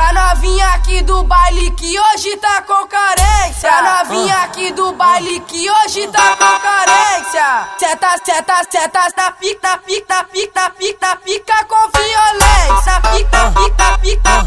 [0.00, 3.70] Pra novinha aqui do baile que hoje tá com carência.
[3.70, 7.68] Pra novinha aqui do baile que hoje tá com carência.
[7.78, 13.00] Seta, seta, seta, na pica, pica, pica, pica, pica com violência.
[13.12, 14.39] Pica, pica, pica,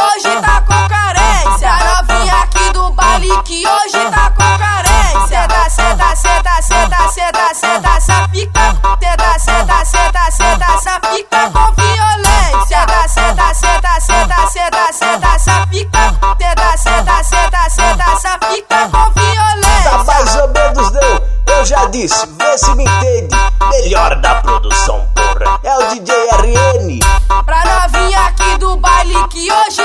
[0.00, 1.72] hoje tá com carência.
[1.84, 4.90] Novinha aqui do baile que hoje tá com carência.
[5.28, 8.76] Seta, seta, seta, seta, seta, seta, essa pica.
[9.00, 12.66] Seta, seta, seta, seta, essa pica com violência.
[12.68, 16.14] Seta, seta, seta, seta, seta, essa pica.
[16.38, 20.04] Seta, seta, seta, seta, essa pica com Tá violência.
[20.04, 21.22] mais ou menos não,
[21.54, 23.36] eu já disse, vê se me entende.
[23.70, 26.98] Melhor da produção, porra, é o DJ RN.
[27.44, 29.82] Pra novinha aqui do baile que hoje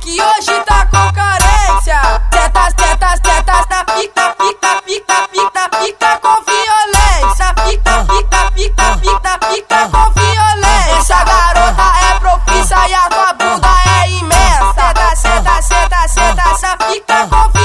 [0.00, 2.00] que hoje tá com carência.
[2.32, 7.54] Seta, seta, seta, na pica, pica, pica, pica, pica com violência.
[7.54, 10.98] Pica, pica, pica, pica, pica com violência.
[10.98, 13.68] Essa garota é propícia e a tua bunda
[14.00, 14.72] é imensa.
[14.74, 17.59] Seta, seta, seta, seta, essa pica com violência.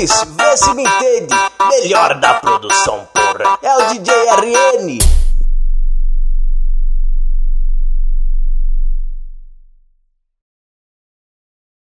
[0.00, 1.34] Disse, vê se me entende.
[1.70, 5.25] Melhor da produção, porra, é o DJ RN.